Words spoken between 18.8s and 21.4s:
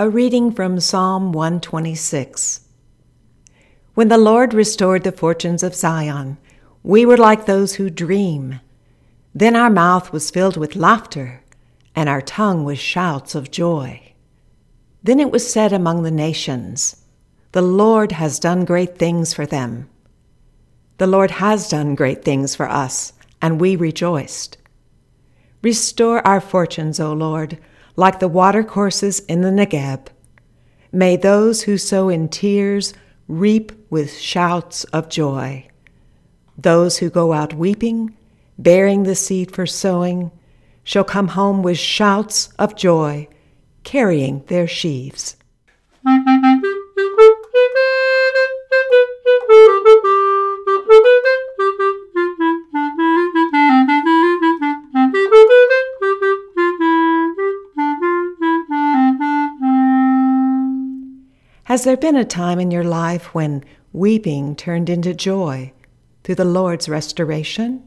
things for them. The Lord